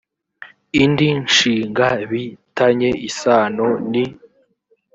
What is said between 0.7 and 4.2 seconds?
indi nshinga bi tanye isano ni